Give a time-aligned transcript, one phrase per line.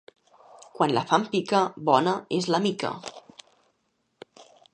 [0.77, 1.59] Quan la fam pica
[1.91, 2.95] bona és la mica.